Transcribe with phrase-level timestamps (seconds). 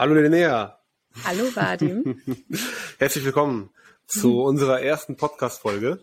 [0.00, 0.78] Hallo Linnea.
[1.24, 2.22] Hallo Vadim.
[2.98, 3.68] Herzlich willkommen
[4.06, 6.02] zu unserer ersten Podcast-Folge.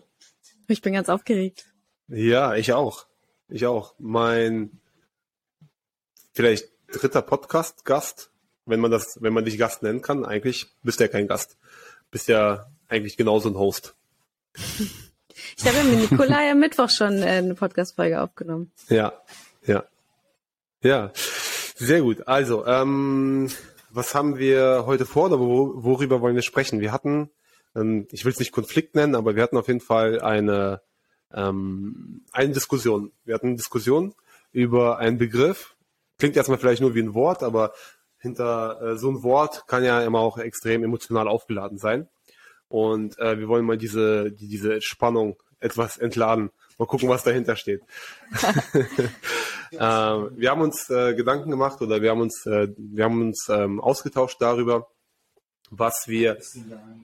[0.68, 1.66] Ich bin ganz aufgeregt.
[2.06, 3.06] Ja, ich auch.
[3.48, 3.96] Ich auch.
[3.98, 4.80] Mein
[6.32, 8.30] vielleicht dritter Podcast-Gast,
[8.66, 10.24] wenn man das, wenn man dich Gast nennen kann.
[10.24, 11.56] Eigentlich bist du ja kein Gast.
[12.12, 13.96] Bist ja eigentlich genauso ein Host.
[14.54, 18.70] Ich habe ja mit Nikolai am Mittwoch schon äh, eine Podcast-Folge aufgenommen.
[18.90, 19.12] Ja,
[19.66, 19.82] ja.
[20.84, 21.12] Ja,
[21.74, 22.28] sehr gut.
[22.28, 23.50] Also, ähm,
[23.90, 26.80] was haben wir heute vor oder worüber wollen wir sprechen?
[26.80, 27.30] Wir hatten,
[27.74, 30.82] ähm, ich will es nicht Konflikt nennen, aber wir hatten auf jeden Fall eine,
[31.32, 33.12] ähm, eine Diskussion.
[33.24, 34.14] Wir hatten eine Diskussion
[34.52, 35.76] über einen Begriff.
[36.18, 37.72] Klingt erstmal vielleicht nur wie ein Wort, aber
[38.18, 42.08] hinter äh, so ein Wort kann ja immer auch extrem emotional aufgeladen sein.
[42.68, 46.50] Und äh, wir wollen mal diese, die, diese Spannung etwas entladen.
[46.78, 47.82] Mal gucken, was dahinter steht.
[49.72, 53.48] ähm, wir haben uns äh, Gedanken gemacht oder wir haben uns, äh, wir haben uns
[53.48, 54.88] ähm, ausgetauscht darüber,
[55.70, 56.38] was wir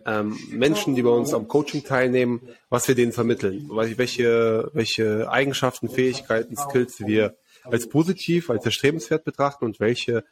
[0.07, 2.41] ähm, Menschen, die bei uns am Coaching teilnehmen,
[2.71, 9.65] was wir denen vermitteln, welche, welche Eigenschaften, Fähigkeiten, Skills wir als positiv, als erstrebenswert betrachten
[9.65, 10.25] und welche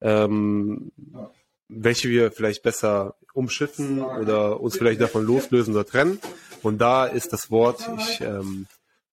[0.00, 0.92] ähm,
[1.68, 6.20] welche wir vielleicht besser umschiffen oder uns vielleicht davon loslösen oder trennen.
[6.62, 8.66] Und da ist das Wort, ich ähm,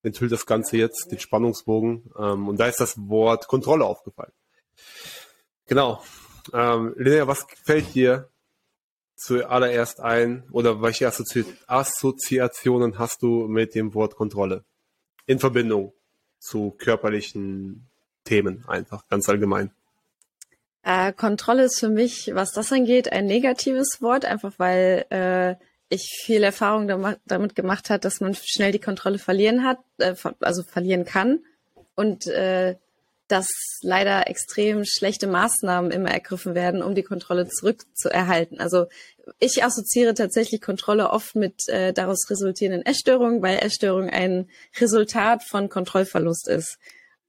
[0.04, 4.34] enthüllt das Ganze jetzt, den Spannungsbogen, ähm, und da ist das Wort Kontrolle aufgefallen.
[5.66, 6.04] Genau.
[6.54, 8.30] Ähm, Linnea, was fällt dir
[9.16, 14.66] zuallererst ein oder welche Assozi Assoziationen hast du mit dem Wort Kontrolle
[15.26, 15.94] in Verbindung
[16.40, 17.88] zu körperlichen
[18.26, 19.72] Themen einfach, ganz allgemein?
[20.84, 25.56] Äh, Kontrolle ist für mich, was das angeht, ein negatives Wort, einfach weil äh,
[25.94, 26.88] ich viel Erfahrung
[27.26, 31.40] damit gemacht hat, dass man schnell die Kontrolle verlieren hat, äh, also verlieren kann
[31.96, 32.76] und äh,
[33.28, 33.48] dass
[33.82, 38.60] leider extrem schlechte Maßnahmen immer ergriffen werden, um die Kontrolle zurückzuerhalten.
[38.60, 38.88] Also
[39.40, 45.70] ich assoziiere tatsächlich Kontrolle oft mit äh, daraus resultierenden Essstörungen, weil Essstörung ein Resultat von
[45.70, 46.78] Kontrollverlust ist.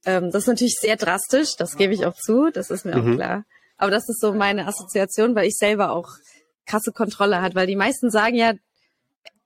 [0.05, 3.13] Ähm, das ist natürlich sehr drastisch, das gebe ich auch zu, das ist mir mhm.
[3.13, 3.45] auch klar.
[3.77, 6.11] Aber das ist so meine Assoziation, weil ich selber auch
[6.67, 8.55] krasse Kontrolle hat, weil die meisten sagen ja,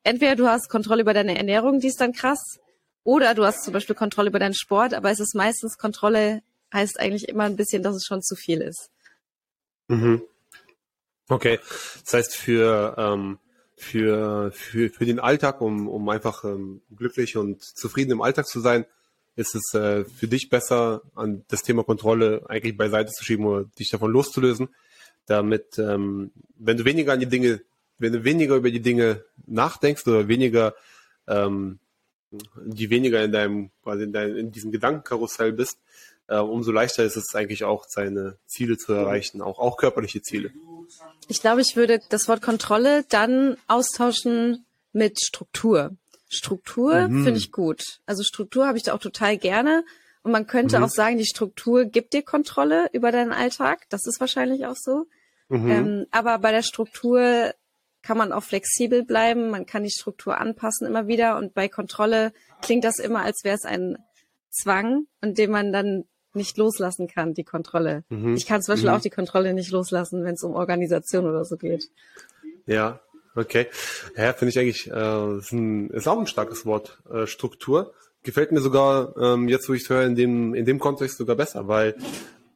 [0.02, 2.58] entweder du hast Kontrolle über deine Ernährung, die ist dann krass,
[3.04, 6.42] oder du hast zum Beispiel Kontrolle über deinen Sport, aber es ist meistens Kontrolle
[6.72, 8.90] heißt eigentlich immer ein bisschen, dass es schon zu viel ist.
[9.88, 10.22] Mhm.
[11.28, 11.58] Okay,
[12.04, 13.38] das heißt für ähm,
[13.76, 18.60] für für für den Alltag, um um einfach ähm, glücklich und zufrieden im Alltag zu
[18.60, 18.86] sein,
[19.36, 23.64] ist es äh, für dich besser, an das Thema Kontrolle eigentlich beiseite zu schieben oder
[23.78, 24.68] dich davon loszulösen,
[25.28, 27.60] damit, ähm, wenn du weniger an die Dinge,
[27.98, 30.74] wenn du weniger über die Dinge nachdenkst oder weniger,
[31.26, 31.78] ähm,
[32.30, 35.78] die weniger in deinem, quasi in, deinem, in diesem Gedankenkarussell bist,
[36.28, 40.50] äh, umso leichter ist es eigentlich auch, seine Ziele zu erreichen, auch, auch körperliche Ziele.
[41.28, 45.96] Ich glaube, ich würde das Wort Kontrolle dann austauschen mit Struktur.
[46.28, 47.24] Struktur mhm.
[47.24, 47.82] finde ich gut.
[48.06, 49.84] Also Struktur habe ich da auch total gerne.
[50.22, 50.84] Und man könnte mhm.
[50.84, 53.86] auch sagen, die Struktur gibt dir Kontrolle über deinen Alltag.
[53.88, 55.06] Das ist wahrscheinlich auch so.
[55.48, 55.70] Mhm.
[55.70, 57.52] Ähm, aber bei der Struktur
[58.02, 59.50] kann man auch flexibel bleiben.
[59.50, 61.36] Man kann die Struktur anpassen immer wieder.
[61.36, 62.32] Und bei Kontrolle
[62.62, 63.96] klingt das immer, als wäre es ein
[64.50, 66.04] Zwang, an dem man dann
[66.34, 68.04] nicht loslassen kann, die Kontrolle.
[68.08, 68.34] Mhm.
[68.34, 68.96] Ich kann zum Beispiel mhm.
[68.96, 71.90] auch die Kontrolle nicht loslassen, wenn es um Organisation oder so geht.
[72.66, 73.00] Ja,
[73.38, 73.68] Okay.
[74.16, 76.98] Ja, finde ich eigentlich, äh, ist, ein, ist auch ein starkes Wort.
[77.08, 77.94] Äh, Struktur.
[78.24, 81.36] Gefällt mir sogar, ähm, jetzt wo ich es höre, in dem, in dem Kontext sogar
[81.36, 81.94] besser, weil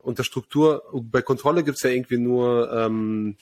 [0.03, 3.37] unter Struktur, bei Kontrolle gibt's ja irgendwie nur, ähm,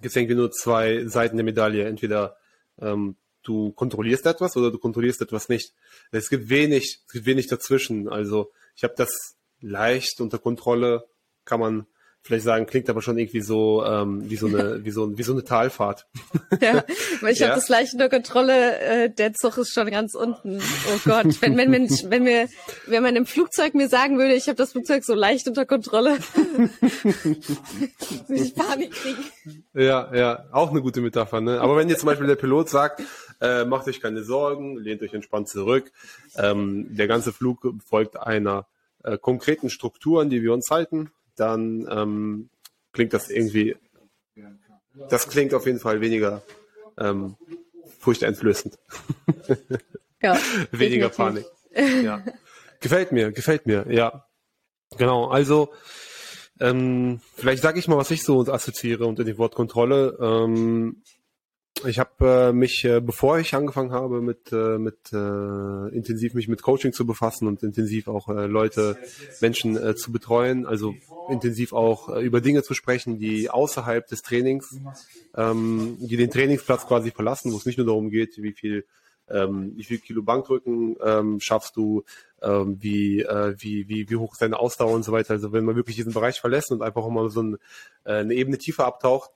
[0.00, 1.86] gibt's irgendwie nur zwei Seiten der Medaille.
[1.86, 2.36] Entweder
[2.80, 5.72] ähm, du kontrollierst etwas oder du kontrollierst etwas nicht.
[6.10, 8.08] Es gibt wenig, es gibt wenig dazwischen.
[8.08, 11.06] Also ich habe das leicht unter Kontrolle,
[11.44, 11.86] kann man
[12.24, 15.32] vielleicht sagen, klingt aber schon irgendwie so ähm, wie so eine wie so wie so
[15.32, 16.06] eine Talfahrt.
[16.60, 16.82] Ja,
[17.20, 17.48] weil ich ja.
[17.48, 18.78] habe das leicht unter Kontrolle.
[18.78, 20.58] Äh, der Zug ist schon ganz unten.
[20.58, 22.48] Oh Gott, wenn wenn wenn, wenn mir
[22.86, 26.16] wenn man im Flugzeug mir sagen würde, ich habe das Flugzeug so leicht unter Kontrolle,
[28.26, 29.24] würde ich Panik kriegen.
[29.74, 31.42] Ja, ja, auch eine gute Metapher.
[31.42, 31.60] Ne?
[31.60, 33.02] Aber wenn jetzt zum Beispiel der Pilot sagt,
[33.42, 35.92] äh, macht euch keine Sorgen, lehnt euch entspannt zurück,
[36.36, 38.66] ähm, der ganze Flug folgt einer
[39.02, 42.50] äh, konkreten Struktur, an die wir uns halten dann ähm,
[42.92, 43.76] klingt das irgendwie,
[45.08, 46.42] das klingt auf jeden Fall weniger
[46.98, 47.36] ähm,
[47.98, 48.78] furchteinflößend.
[50.24, 50.38] Ja,
[50.72, 51.44] weniger Panik.
[52.02, 52.22] Ja.
[52.80, 54.26] Gefällt mir, gefällt mir, ja.
[54.96, 55.72] Genau, also
[56.60, 60.16] ähm, vielleicht sage ich mal, was ich so assoziiere unter dem Wort Kontrolle.
[60.20, 61.02] Ähm,
[61.82, 66.46] Ich habe äh, mich, äh, bevor ich angefangen habe, mit, äh, mit äh, intensiv mich
[66.46, 68.96] mit Coaching zu befassen und intensiv auch äh, Leute,
[69.40, 70.94] Menschen äh, zu betreuen, also
[71.28, 74.78] intensiv auch äh, über Dinge zu sprechen, die außerhalb des Trainings,
[75.34, 78.86] ähm, die den Trainingsplatz quasi verlassen, wo es nicht nur darum geht, wie viel
[79.28, 82.04] ähm, wie viel Kilo Bankdrücken ähm, schaffst du,
[82.42, 85.32] ähm, wie, äh, wie, wie, wie hoch ist deine Ausdauer und so weiter.
[85.32, 87.56] Also wenn man wirklich diesen Bereich verlässt und einfach mal so ein,
[88.04, 89.30] äh, eine Ebene tiefer abtaucht,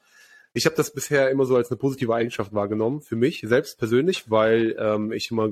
[0.53, 4.31] ich habe das bisher immer so als eine positive Eigenschaft wahrgenommen, für mich selbst persönlich,
[4.31, 5.51] weil ähm, ich immer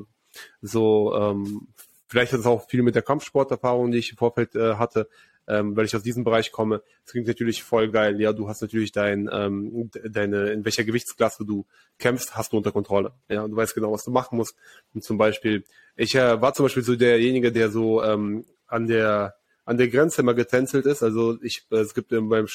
[0.60, 1.68] so, ähm,
[2.08, 5.08] vielleicht hat es auch viel mit der Kampfsporterfahrung, die ich im Vorfeld äh, hatte,
[5.48, 6.82] ähm, weil ich aus diesem Bereich komme.
[7.04, 8.20] Es klingt natürlich voll geil.
[8.20, 11.66] Ja, du hast natürlich dein, ähm, deine, in welcher Gewichtsklasse du
[11.98, 13.12] kämpfst, hast du unter Kontrolle.
[13.28, 14.56] Ja, du weißt genau, was du machen musst.
[14.94, 15.64] Und zum Beispiel,
[15.94, 20.22] ich äh, war zum Beispiel so derjenige, der so ähm, an der an der Grenze
[20.22, 21.02] immer getänzelt ist.
[21.02, 22.46] Also ich, äh, es gibt beim, äh,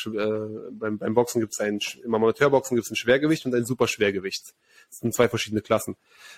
[0.71, 4.53] beim, beim Boxen gibt es ein, im Amateurboxen gibt es ein Schwergewicht und ein Superschwergewicht.
[4.89, 5.97] Das sind zwei verschiedene Klassen.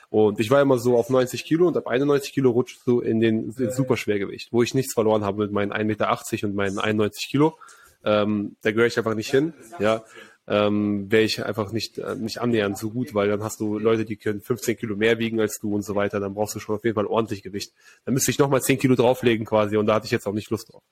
[0.10, 3.20] Und ich war immer so auf 90 Kilo und ab 91 Kilo rutscht du in
[3.20, 7.30] den, in Superschwergewicht, wo ich nichts verloren habe mit meinen 1,80 Meter und meinen 91
[7.30, 7.58] Kilo.
[8.04, 9.54] Ähm, da gehöre ich einfach nicht hin.
[9.80, 10.04] Ja,
[10.46, 14.04] ähm, wäre ich einfach nicht, äh, nicht annähernd so gut, weil dann hast du Leute,
[14.04, 16.76] die können 15 Kilo mehr wiegen als du und so weiter, dann brauchst du schon
[16.76, 17.74] auf jeden Fall ordentlich Gewicht.
[18.04, 20.50] Dann müsste ich nochmal 10 Kilo drauflegen quasi und da hatte ich jetzt auch nicht
[20.50, 20.84] Lust drauf.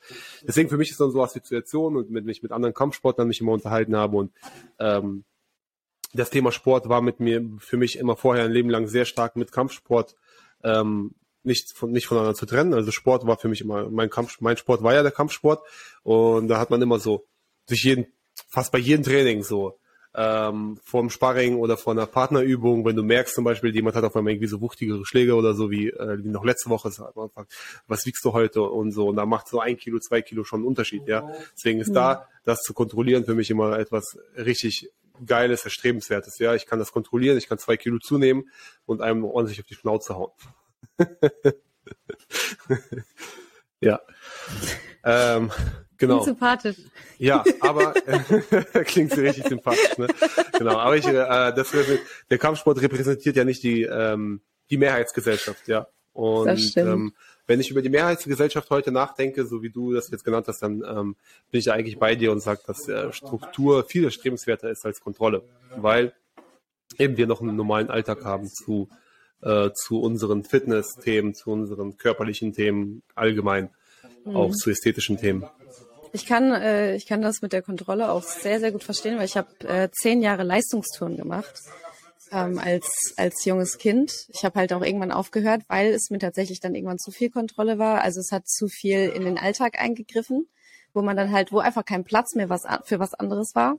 [0.41, 3.51] Deswegen für mich ist dann so Assoziation und mit mich mit anderen Kampfsportlern mich immer
[3.51, 4.31] unterhalten habe und
[4.79, 5.25] ähm,
[6.13, 9.35] das Thema Sport war mit mir für mich immer vorher ein Leben lang sehr stark
[9.35, 10.15] mit Kampfsport
[10.63, 12.73] ähm, nicht von nicht voneinander zu trennen.
[12.73, 15.65] Also Sport war für mich immer mein Kampf, mein Sport war ja der Kampfsport
[16.03, 17.27] und da hat man immer so
[17.65, 18.07] sich jeden
[18.47, 19.77] fast bei jedem Training so.
[20.13, 24.13] Ähm, vorm Sparring oder vor einer Partnerübung, wenn du merkst zum Beispiel, jemand hat auf
[24.13, 26.91] einmal irgendwie so wuchtigere Schläge oder so wie, äh, wie noch letzte Woche,
[27.87, 30.59] was wiegst du heute und so, und da macht so ein Kilo, zwei Kilo schon
[30.59, 31.31] einen Unterschied, ja.
[31.55, 34.91] Deswegen ist da das zu kontrollieren für mich immer etwas richtig
[35.25, 36.55] Geiles, Erstrebenswertes, ja.
[36.55, 38.49] Ich kann das kontrollieren, ich kann zwei Kilo zunehmen
[38.85, 40.31] und einem ordentlich auf die Schnauze hauen.
[43.79, 44.01] ja.
[45.03, 45.51] Ähm,
[46.01, 46.15] Genau.
[46.15, 46.77] Klingt sympathisch.
[47.19, 49.99] Ja, aber äh, klingt so richtig sympathisch.
[49.99, 50.07] Ne?
[50.57, 51.71] Genau, aber ich, äh, das,
[52.27, 55.85] der Kampfsport repräsentiert ja nicht die ähm, die Mehrheitsgesellschaft, ja.
[56.13, 57.13] Und ähm,
[57.45, 60.83] wenn ich über die Mehrheitsgesellschaft heute nachdenke, so wie du das jetzt genannt hast, dann
[60.87, 61.15] ähm,
[61.51, 65.43] bin ich eigentlich bei dir und sage, dass äh, Struktur viel erstrebenswerter ist als Kontrolle,
[65.75, 66.13] weil
[66.97, 68.89] eben wir noch einen normalen Alltag haben zu
[69.43, 73.69] äh, zu unseren Fitness-Themen, zu unseren körperlichen Themen allgemein,
[74.25, 74.35] mhm.
[74.35, 75.45] auch zu ästhetischen Themen.
[76.13, 79.25] Ich kann, äh, ich kann das mit der Kontrolle auch sehr, sehr gut verstehen, weil
[79.25, 81.53] ich habe äh, zehn Jahre Leistungstouren gemacht
[82.31, 84.13] ähm, als, als junges Kind.
[84.29, 87.77] Ich habe halt auch irgendwann aufgehört, weil es mir tatsächlich dann irgendwann zu viel Kontrolle
[87.77, 88.01] war.
[88.01, 90.47] Also es hat zu viel in den Alltag eingegriffen,
[90.93, 93.77] wo man dann halt, wo einfach kein Platz mehr was für was anderes war.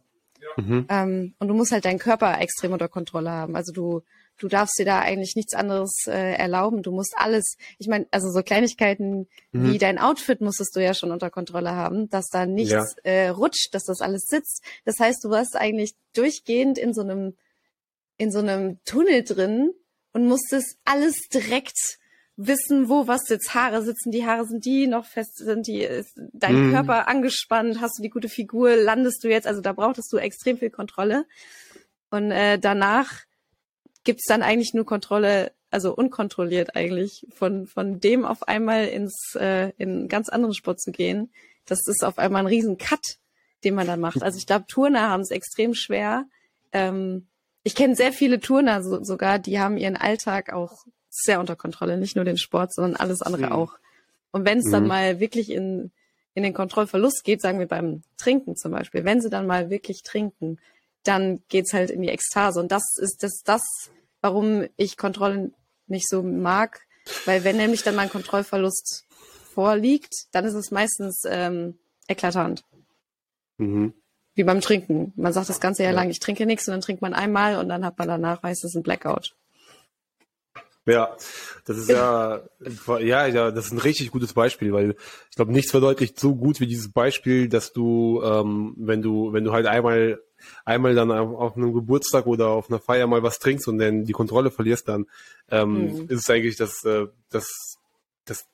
[0.57, 0.87] Mhm.
[0.89, 3.57] Ähm, und du musst halt deinen Körper extrem unter Kontrolle haben.
[3.57, 4.03] Also du
[4.39, 6.83] du darfst dir da eigentlich nichts anderes äh, erlauben.
[6.83, 9.73] Du musst alles, ich meine, also so Kleinigkeiten mhm.
[9.73, 12.73] wie dein Outfit musstest du ja schon unter Kontrolle haben, dass da nichts
[13.05, 13.11] ja.
[13.11, 14.65] äh, rutscht, dass das alles sitzt.
[14.85, 17.37] Das heißt, du warst eigentlich durchgehend in so einem
[18.19, 19.73] in so einem Tunnel drin
[20.13, 21.99] und musstest alles direkt
[22.47, 23.55] wissen, wo was sitzt.
[23.55, 26.73] Haare sitzen, die Haare sind die noch fest, sind die, ist dein mhm.
[26.73, 30.59] Körper angespannt, hast du die gute Figur, landest du jetzt, also da brauchtest du extrem
[30.59, 31.27] viel Kontrolle.
[32.11, 33.23] Und äh, danach
[34.05, 39.71] gibt's dann eigentlich nur Kontrolle, also unkontrolliert eigentlich, von, von dem auf einmal ins, äh,
[39.79, 41.33] in einen ganz anderen Sport zu gehen.
[41.65, 43.19] Das ist auf einmal ein riesen Cut,
[43.65, 44.23] den man dann macht.
[44.23, 46.27] Also ich glaube, Turner haben es extrem schwer.
[46.73, 47.29] Ähm,
[47.63, 51.99] ich kenne sehr viele Turner so, sogar, die haben ihren Alltag auch sehr unter Kontrolle,
[51.99, 53.53] nicht nur den Sport, sondern alles andere mhm.
[53.53, 53.79] auch.
[54.31, 54.89] Und wenn es dann mhm.
[54.89, 55.93] mal wirklich in,
[56.35, 60.03] in den Kontrollverlust geht, sagen wir beim Trinken zum Beispiel, wenn sie dann mal wirklich
[60.03, 60.59] trinken,
[61.05, 62.59] dann geht's halt in die Ekstase.
[62.61, 63.63] Und das ist das, das,
[64.23, 65.55] warum ich Kontrollen
[65.87, 66.81] nicht so mag.
[67.27, 69.05] Weil wenn nämlich dann mein Kontrollverlust
[69.53, 71.79] vorliegt, dann ist es meistens ähm,
[72.09, 72.65] eklatant.
[73.59, 73.93] Mhm.
[74.35, 75.13] Wie beim Trinken.
[75.17, 75.99] Man sagt das ganze Jahr ja.
[75.99, 78.75] lang, ich trinke nichts und dann trinkt man einmal und dann hat man danach meistens
[78.75, 79.35] ein Blackout.
[80.85, 81.17] Ja,
[81.65, 82.43] das ist ja,
[82.99, 84.97] ja, ja, das ist ein richtig gutes Beispiel, weil
[85.31, 89.45] ich glaube, nichts verdeutlicht so gut wie dieses Beispiel, dass du, ähm, wenn du, wenn
[89.45, 90.21] du halt einmal
[90.65, 94.05] einmal dann auf, auf, einem Geburtstag oder auf einer Feier mal was trinkst und dann
[94.05, 95.07] die Kontrolle verlierst, dann
[95.51, 96.09] ähm, mhm.
[96.09, 97.79] ist es eigentlich das, äh, das,
[98.25, 98.47] das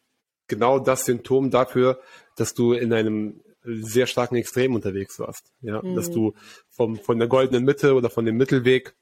[0.46, 2.00] genau das Symptom dafür,
[2.36, 5.52] dass du in einem sehr starken Extrem unterwegs warst.
[5.60, 5.94] Ja, mhm.
[5.94, 6.34] dass du
[6.70, 8.94] vom, von der goldenen Mitte oder von dem Mittelweg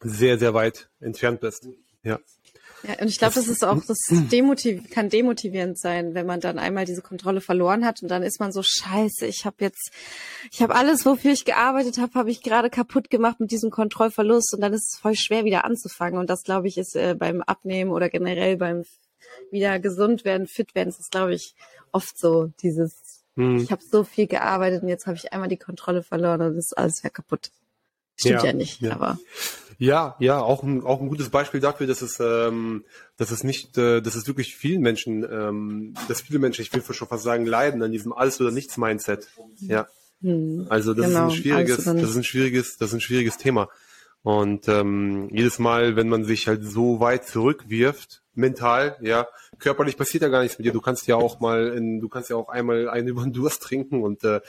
[0.00, 1.68] sehr, sehr weit entfernt bist.
[2.04, 2.20] Ja.
[2.86, 3.98] Ja, und ich glaube, das ist auch, das
[4.30, 8.40] demotiv kann demotivierend sein, wenn man dann einmal diese Kontrolle verloren hat und dann ist
[8.40, 9.26] man so scheiße.
[9.26, 9.90] Ich habe jetzt,
[10.52, 14.52] ich habe alles, wofür ich gearbeitet habe, habe ich gerade kaputt gemacht mit diesem Kontrollverlust
[14.52, 16.18] und dann ist es voll schwer wieder anzufangen.
[16.18, 18.84] Und das glaube ich ist äh, beim Abnehmen oder generell beim
[19.50, 21.54] wieder gesund werden, fit werden, ist das glaube ich
[21.90, 23.22] oft so dieses.
[23.36, 23.56] Hm.
[23.56, 26.76] Ich habe so viel gearbeitet und jetzt habe ich einmal die Kontrolle verloren und ist
[26.76, 27.50] alles wieder kaputt.
[28.16, 28.92] Stimmt ja, ja nicht, ja.
[28.92, 29.18] aber.
[29.78, 32.84] Ja, ja, auch ein, auch ein gutes Beispiel dafür, dass es, ähm,
[33.16, 36.82] dass es nicht, äh, dass es wirklich vielen Menschen, ähm, dass viele Menschen, ich will
[36.82, 39.28] schon fast sagen, leiden an diesem Alles oder Nichts Mindset.
[39.60, 39.86] Ja.
[40.22, 43.36] Hm, also das genau, ist ein schwieriges, das ist ein schwieriges, das ist ein schwieriges
[43.36, 43.68] Thema.
[44.24, 49.28] Und ähm, jedes Mal, wenn man sich halt so weit zurückwirft, mental, ja,
[49.58, 50.72] körperlich passiert ja gar nichts mit dir.
[50.72, 53.62] Du kannst ja auch mal, in, du kannst ja auch einmal einen über den Durst
[53.62, 54.40] trinken und äh,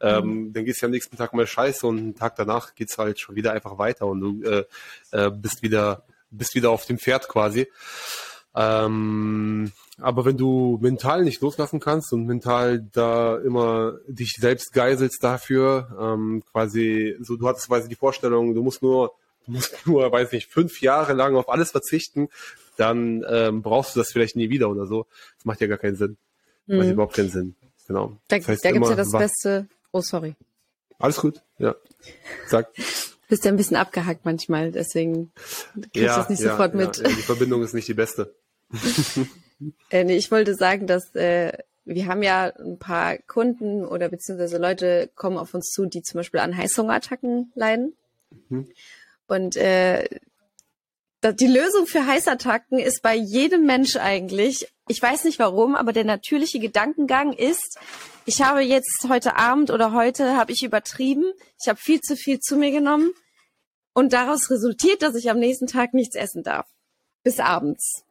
[0.00, 0.52] ähm, mhm.
[0.52, 3.34] dann gehst du am nächsten Tag mal scheiße und einen Tag danach geht's halt schon
[3.34, 4.64] wieder einfach weiter und du äh,
[5.10, 7.66] äh, bist wieder, bist wieder auf dem Pferd quasi.
[8.54, 15.24] Ähm, aber wenn du mental nicht loslassen kannst und mental da immer dich selbst geiselst
[15.24, 19.12] dafür, ähm, quasi, so du hattest quasi die Vorstellung, du musst nur
[19.46, 22.28] du musst nur, weiß nicht, fünf Jahre lang auf alles verzichten,
[22.76, 25.06] dann ähm, brauchst du das vielleicht nie wieder oder so.
[25.36, 26.16] Das macht ja gar keinen Sinn.
[26.66, 26.78] Mhm.
[26.78, 27.54] Macht überhaupt keinen Sinn.
[27.86, 28.16] Genau.
[28.28, 29.66] Da, das heißt da gibt's ja das Beste.
[29.92, 30.34] Oh, sorry.
[30.98, 31.74] Alles gut, ja.
[32.46, 32.72] Sag.
[33.28, 35.32] Bist ja ein bisschen abgehackt manchmal, deswegen
[35.74, 36.98] kriegst ja, du das nicht ja, sofort mit.
[36.98, 38.34] Ja, die Verbindung ist nicht die beste.
[39.90, 41.52] äh, nee, ich wollte sagen, dass äh,
[41.84, 46.18] wir haben ja ein paar Kunden oder beziehungsweise Leute kommen auf uns zu, die zum
[46.18, 47.94] Beispiel an Heißhungerattacken leiden.
[48.48, 48.68] Mhm.
[49.26, 50.06] Und äh,
[51.22, 56.04] die Lösung für Heißattacken ist bei jedem Mensch eigentlich, ich weiß nicht warum, aber der
[56.04, 57.78] natürliche Gedankengang ist,
[58.26, 61.24] ich habe jetzt heute Abend oder heute habe ich übertrieben,
[61.60, 63.12] ich habe viel zu viel zu mir genommen
[63.94, 66.66] und daraus resultiert, dass ich am nächsten Tag nichts essen darf.
[67.22, 68.04] Bis abends.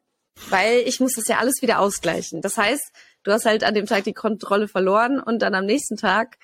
[0.50, 2.41] Weil ich muss das ja alles wieder ausgleichen.
[2.41, 2.91] Das heißt,
[3.24, 6.38] du hast halt an dem Tag die Kontrolle verloren und dann am nächsten Tag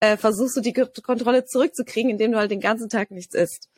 [0.00, 3.68] äh, versuchst du die Kontrolle zurückzukriegen, indem du halt den ganzen Tag nichts isst.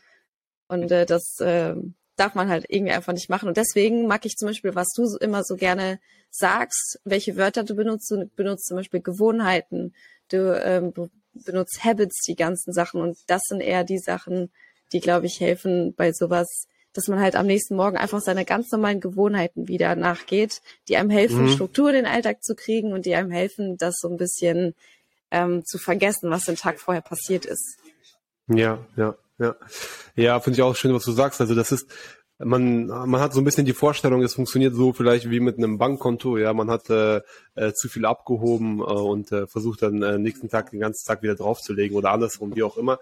[0.68, 1.74] Und äh, das äh,
[2.16, 3.48] darf man halt irgendwie einfach nicht machen.
[3.48, 5.98] Und deswegen mag ich zum Beispiel, was du immer so gerne
[6.30, 8.10] sagst, welche Wörter du benutzt.
[8.10, 9.94] Du benutzt zum Beispiel Gewohnheiten,
[10.28, 10.92] du ähm,
[11.32, 13.00] benutzt Habits, die ganzen Sachen.
[13.00, 14.50] Und das sind eher die Sachen,
[14.92, 18.70] die, glaube ich, helfen bei sowas, dass man halt am nächsten Morgen einfach seine ganz
[18.72, 21.50] normalen Gewohnheiten wieder nachgeht, die einem helfen, mhm.
[21.50, 24.74] Struktur in den Alltag zu kriegen und die einem helfen, das so ein bisschen
[25.30, 27.78] ähm, zu vergessen, was den Tag vorher passiert ist.
[28.48, 29.14] Ja, ja.
[29.38, 29.56] Ja,
[30.16, 31.40] ja finde ich auch schön, was du sagst.
[31.40, 31.88] Also das ist,
[32.38, 35.78] man, man hat so ein bisschen die Vorstellung, es funktioniert so vielleicht wie mit einem
[35.78, 36.38] Bankkonto.
[36.38, 37.20] Ja, man hat äh,
[37.54, 41.22] äh, zu viel abgehoben äh, und äh, versucht dann äh, nächsten Tag den ganzen Tag
[41.22, 42.98] wieder draufzulegen oder andersrum, wie auch immer.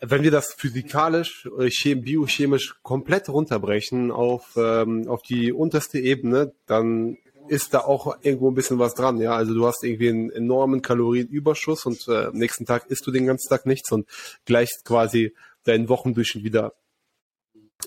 [0.00, 7.16] Wenn wir das physikalisch, äh, biochemisch komplett runterbrechen auf, ähm, auf die unterste Ebene, dann
[7.48, 9.20] ist da auch irgendwo ein bisschen was dran.
[9.20, 13.10] Ja, also du hast irgendwie einen enormen Kalorienüberschuss und äh, am nächsten Tag isst du
[13.10, 14.06] den ganzen Tag nichts und
[14.44, 16.74] gleichst quasi deinen Wochendurchschnitt wieder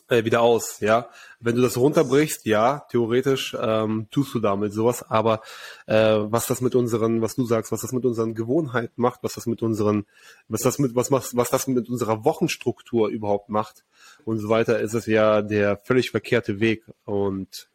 [0.08, 0.80] äh, wieder aus.
[0.80, 5.04] Ja, wenn du das runterbrichst, ja, theoretisch ähm, tust du damit sowas.
[5.10, 5.42] Aber
[5.86, 9.34] äh, was das mit unseren, was du sagst, was das mit unseren Gewohnheiten macht, was
[9.34, 10.06] das mit unseren,
[10.48, 13.84] was das mit was macht, was das mit unserer Wochenstruktur überhaupt macht
[14.24, 17.70] und so weiter, ist es ja der völlig verkehrte Weg und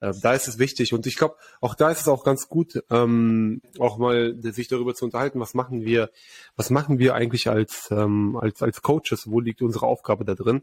[0.00, 2.82] äh, da ist es wichtig und ich glaube, auch da ist es auch ganz gut,
[2.90, 6.10] ähm, auch mal sich darüber zu unterhalten, was machen wir,
[6.56, 10.62] was machen wir eigentlich als, ähm, als, als Coaches, wo liegt unsere Aufgabe da drin?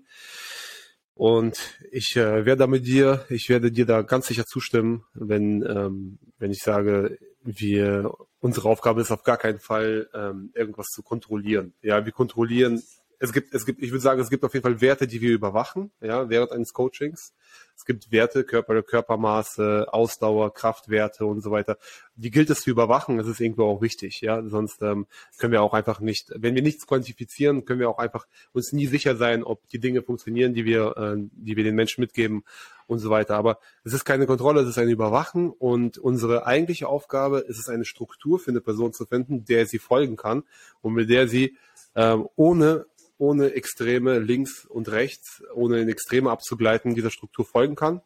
[1.15, 5.63] Und ich äh, werde da mit dir, ich werde dir da ganz sicher zustimmen, wenn,
[5.63, 11.03] ähm, wenn ich sage, wir, unsere Aufgabe ist auf gar keinen Fall, ähm, irgendwas zu
[11.03, 11.73] kontrollieren.
[11.81, 12.81] Ja, wir kontrollieren
[13.19, 15.31] es gibt, es gibt, ich würde sagen, es gibt auf jeden Fall Werte, die wir
[15.31, 17.33] überwachen, ja, während eines Coachings.
[17.75, 21.77] Es gibt Werte, Körper, Körpermaße, Ausdauer, Kraftwerte und so weiter.
[22.15, 23.17] Die gilt es zu überwachen.
[23.17, 24.43] Das ist irgendwo auch wichtig, ja.
[24.47, 28.27] Sonst ähm, können wir auch einfach nicht, wenn wir nichts quantifizieren, können wir auch einfach
[28.51, 32.01] uns nie sicher sein, ob die Dinge funktionieren, die wir, äh, die wir den Menschen
[32.01, 32.43] mitgeben
[32.87, 33.35] und so weiter.
[33.35, 37.69] Aber es ist keine Kontrolle, es ist ein Überwachen und unsere eigentliche Aufgabe ist es,
[37.69, 40.43] eine Struktur für eine Person zu finden, der sie folgen kann
[40.81, 41.57] und mit der sie
[41.95, 42.85] ähm, ohne
[43.23, 48.01] ohne Extreme links und rechts, ohne in Extreme abzugleiten, dieser Struktur folgen kann.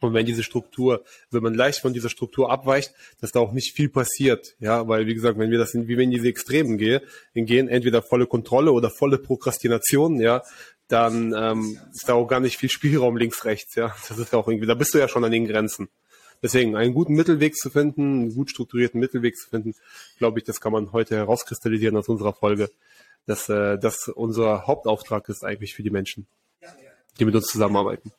[0.00, 3.74] Und wenn diese Struktur, wenn man leicht von dieser Struktur abweicht, dass da auch nicht
[3.74, 7.00] viel passiert, ja, weil wie gesagt, wenn wir das, in, wie wenn diese Extremen gehen,
[7.34, 10.42] gehen entweder volle Kontrolle oder volle Prokrastination, ja,
[10.88, 14.48] dann ähm, ist da auch gar nicht viel Spielraum links rechts, ja, das ist auch
[14.48, 15.88] irgendwie, da bist du ja schon an den Grenzen.
[16.42, 19.74] Deswegen einen guten Mittelweg zu finden, einen gut strukturierten Mittelweg zu finden,
[20.18, 22.68] glaube ich, das kann man heute herauskristallisieren aus unserer Folge
[23.26, 26.26] dass äh, das unser Hauptauftrag ist eigentlich für die Menschen,
[27.18, 28.12] die mit uns zusammenarbeiten.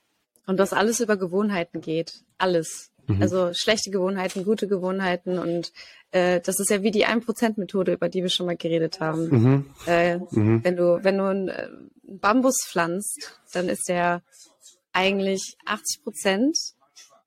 [0.45, 2.23] Und dass alles über Gewohnheiten geht.
[2.37, 2.91] Alles.
[3.07, 3.21] Mhm.
[3.21, 5.71] Also schlechte Gewohnheiten, gute Gewohnheiten und
[6.11, 9.29] äh, das ist ja wie die 1%-Methode, über die wir schon mal geredet haben.
[9.29, 9.65] Mhm.
[9.87, 10.63] Äh, mhm.
[10.63, 11.67] Wenn du, wenn du einen äh,
[12.03, 14.21] Bambus pflanzt, dann ist der
[14.93, 16.57] eigentlich 80 Prozent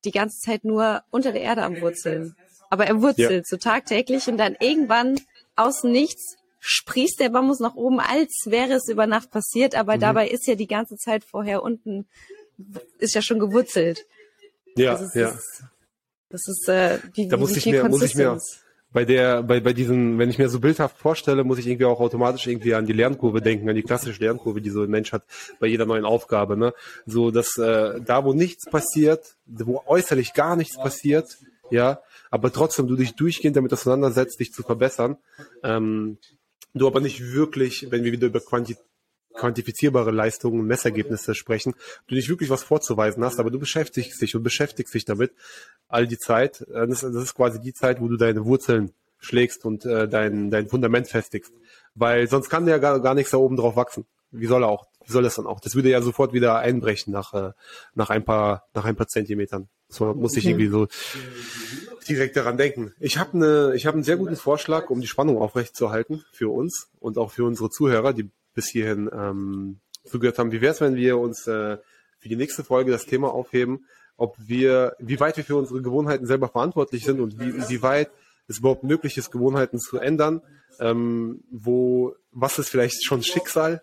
[0.05, 2.37] die ganze Zeit nur unter der Erde am Wurzeln.
[2.71, 3.43] Aber er wurzelt ja.
[3.45, 5.21] so tagtäglich und dann irgendwann
[5.57, 10.01] aus nichts sprießt der Bambus nach oben, als wäre es über Nacht passiert, aber mhm.
[10.01, 12.07] dabei ist ja die ganze Zeit vorher unten,
[12.99, 14.05] ist ja schon gewurzelt.
[14.77, 15.29] Ja, also ja.
[15.29, 15.65] Ist,
[16.29, 18.39] das ist äh, wie, da muss ich mir, muss ich mir
[18.93, 22.01] bei der, bei, bei diesen, wenn ich mir so bildhaft vorstelle, muss ich irgendwie auch
[22.01, 25.23] automatisch irgendwie an die Lernkurve denken, an die klassische Lernkurve, die so ein Mensch hat
[25.61, 26.57] bei jeder neuen Aufgabe.
[26.57, 26.73] Ne?
[27.05, 31.37] So, dass äh, da, wo nichts passiert, wo äußerlich gar nichts passiert,
[31.71, 35.19] ja, aber trotzdem du dich durchgehend damit auseinandersetzt, dich zu verbessern,
[35.63, 36.19] ähm,
[36.79, 38.77] du aber nicht wirklich, wenn wir wieder über Quanti
[39.35, 41.75] quantifizierbare Leistungen Messergebnisse sprechen,
[42.07, 45.33] du nicht wirklich was vorzuweisen hast, aber du beschäftigst dich und beschäftigst dich damit
[45.89, 46.63] all die Zeit.
[46.73, 50.51] Äh, das, das ist quasi die Zeit, wo du deine Wurzeln schlägst und äh, dein,
[50.51, 51.53] dein Fundament festigst.
[51.95, 54.07] Weil sonst kann der gar, gar nichts da oben drauf wachsen.
[54.31, 54.87] Wie soll er auch?
[55.05, 55.61] Wie soll das dann auch?
[55.61, 57.53] Das würde ja sofort wieder einbrechen nach, äh,
[57.95, 59.69] nach ein paar, nach ein paar Zentimetern.
[59.89, 60.89] So muss ich irgendwie so
[62.09, 62.93] direkt daran denken.
[62.99, 66.89] Ich habe eine, ich habe einen sehr guten Vorschlag, um die Spannung aufrechtzuerhalten für uns
[66.99, 70.53] und auch für unsere Zuhörer, die bis hierhin ähm, zugehört haben.
[70.53, 71.79] Wie wäre es, wenn wir uns äh,
[72.19, 76.27] für die nächste Folge das Thema aufheben, ob wir, wie weit wir für unsere Gewohnheiten
[76.27, 78.11] selber verantwortlich sind und wie, wie weit
[78.49, 80.43] es überhaupt möglich ist, Gewohnheiten zu ändern,
[80.79, 83.83] ähm, wo, was ist vielleicht schon Schicksal?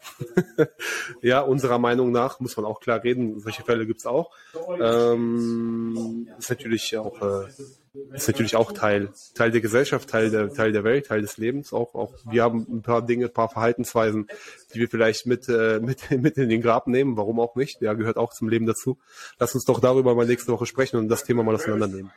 [1.21, 4.31] ja, unserer Meinung nach muss man auch klar reden, solche Fälle gibt's auch.
[4.79, 7.47] Ähm, ist natürlich auch äh,
[8.11, 11.73] ist natürlich auch Teil, Teil der Gesellschaft, Teil der, Teil der Welt, Teil des Lebens.
[11.73, 14.27] Auch, auch wir haben ein paar Dinge, ein paar Verhaltensweisen,
[14.73, 17.17] die wir vielleicht mit, äh, mit, mit in den Grab nehmen.
[17.17, 17.81] Warum auch nicht?
[17.81, 18.97] Ja, gehört auch zum Leben dazu.
[19.37, 22.11] Lass uns doch darüber mal nächste Woche sprechen und das Thema mal auseinandernehmen.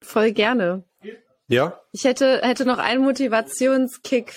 [0.00, 0.84] Voll gerne.
[1.50, 1.80] Ja?
[1.90, 4.32] Ich hätte, hätte noch einen Motivationskick,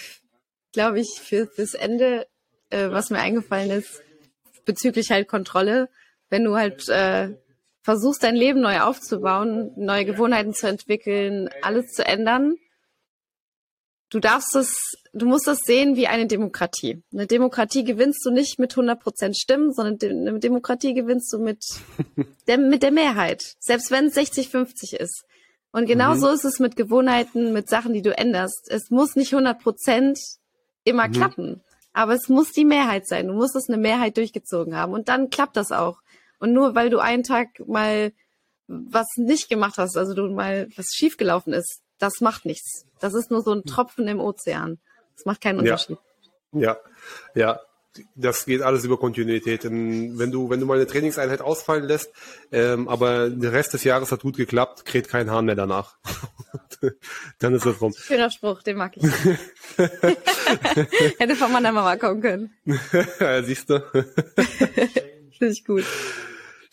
[0.72, 2.25] glaube ich, für, fürs Ende,
[2.72, 4.01] äh, was mir eingefallen ist,
[4.65, 5.89] bezüglich halt Kontrolle.
[6.29, 7.36] Wenn du halt äh,
[7.84, 12.55] versuchst dein Leben neu aufzubauen, neue Gewohnheiten zu entwickeln, alles zu ändern.
[14.10, 14.75] Du darfst es,
[15.13, 17.03] du musst das sehen wie eine Demokratie.
[17.13, 21.63] Eine Demokratie gewinnst du nicht mit 100 Prozent Stimmen, sondern eine Demokratie gewinnst du mit
[22.47, 23.54] der, mit der Mehrheit.
[23.60, 25.26] Selbst wenn es 60-50 ist.
[25.73, 26.19] Und genau mhm.
[26.19, 28.69] so ist es mit Gewohnheiten, mit Sachen, die du änderst.
[28.69, 30.19] Es muss nicht 100 Prozent
[30.83, 31.12] immer mhm.
[31.12, 31.63] klappen.
[31.93, 33.27] Aber es muss die Mehrheit sein.
[33.27, 34.93] Du musst es eine Mehrheit durchgezogen haben.
[34.93, 35.97] Und dann klappt das auch.
[36.39, 38.13] Und nur weil du einen Tag mal
[38.67, 42.86] was nicht gemacht hast, also du mal was schiefgelaufen ist, das macht nichts.
[42.99, 44.79] Das ist nur so ein Tropfen im Ozean.
[45.15, 45.97] Das macht keinen Unterschied.
[46.51, 46.77] Ja,
[47.33, 47.59] ja, ja.
[48.15, 49.65] Das geht alles über Kontinuität.
[49.65, 52.12] Wenn du, wenn du mal eine Trainingseinheit ausfallen lässt,
[52.51, 55.97] ähm, aber der Rest des Jahres hat gut geklappt, kräht kein Hahn mehr danach.
[57.39, 57.93] Dann ist das rum.
[57.93, 59.03] Schöner Spruch, den mag ich.
[61.19, 62.53] Hätte von meiner Mama kommen können.
[63.43, 63.82] siehst du.
[65.38, 65.84] Finde ich gut.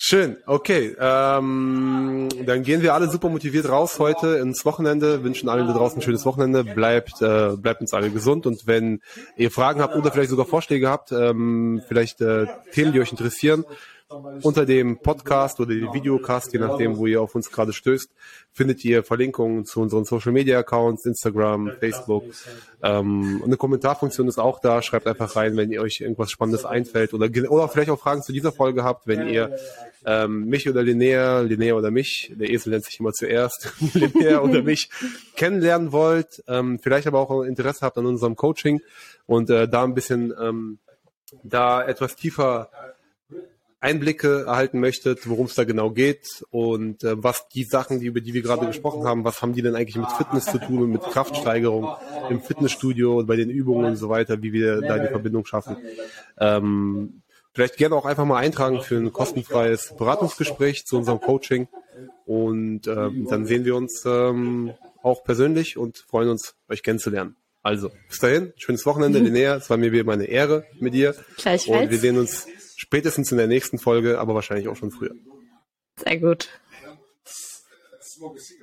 [0.02, 0.96] Schön, okay.
[0.98, 5.98] Ähm, dann gehen wir alle super motiviert raus heute ins Wochenende, wünschen allen da draußen
[5.98, 8.46] ein schönes Wochenende, bleibt, äh, bleibt uns alle gesund.
[8.46, 9.02] Und wenn
[9.36, 13.66] ihr Fragen habt oder vielleicht sogar Vorschläge habt, ähm, vielleicht äh, Themen, die euch interessieren,
[14.42, 18.10] unter dem Podcast oder dem Videocast, je nachdem, wo ihr auf uns gerade stößt,
[18.52, 22.24] findet ihr Verlinkungen zu unseren Social Media Accounts, Instagram, Facebook.
[22.82, 24.82] Ähm, eine Kommentarfunktion ist auch da.
[24.82, 28.32] Schreibt einfach rein, wenn ihr euch irgendwas Spannendes einfällt oder, oder vielleicht auch Fragen zu
[28.32, 29.56] dieser Folge habt, wenn ihr
[30.04, 34.62] ähm, mich oder Linnea, Linnea oder mich, der Esel nennt sich immer zuerst, Linnea oder
[34.62, 34.90] mich
[35.36, 38.80] kennenlernen wollt, ähm, vielleicht aber auch Interesse habt an unserem Coaching
[39.26, 40.78] und äh, da ein bisschen ähm,
[41.44, 42.70] da etwas tiefer
[43.80, 48.20] Einblicke erhalten möchtet, worum es da genau geht und äh, was die Sachen, die, über
[48.20, 50.90] die wir gerade gesprochen haben, was haben die denn eigentlich mit Fitness zu tun und
[50.90, 51.88] mit Kraftsteigerung
[52.28, 55.78] im Fitnessstudio und bei den Übungen und so weiter, wie wir da die Verbindung schaffen.
[56.38, 57.22] Ähm,
[57.54, 61.66] vielleicht gerne auch einfach mal eintragen für ein kostenfreies Beratungsgespräch zu unserem Coaching
[62.26, 67.36] und ähm, dann sehen wir uns ähm, auch persönlich und freuen uns, euch kennenzulernen.
[67.62, 69.56] Also, bis dahin, schönes Wochenende, Linnea.
[69.56, 71.14] Es war mir wie immer eine Ehre mit dir.
[71.36, 71.84] Gleichfalls.
[71.84, 72.46] Und wir sehen uns
[72.82, 75.14] Spätestens in der nächsten Folge, aber wahrscheinlich auch schon früher.
[75.96, 76.48] Sehr gut.